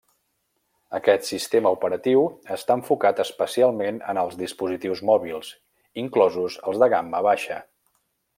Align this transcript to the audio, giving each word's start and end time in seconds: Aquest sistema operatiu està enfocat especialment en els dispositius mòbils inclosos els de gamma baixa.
Aquest 0.99 1.27
sistema 1.31 1.73
operatiu 1.75 2.23
està 2.55 2.77
enfocat 2.81 3.21
especialment 3.25 4.01
en 4.15 4.21
els 4.23 4.39
dispositius 4.41 5.05
mòbils 5.11 5.53
inclosos 6.07 6.59
els 6.73 6.83
de 6.87 6.91
gamma 6.97 7.23
baixa. 7.31 7.61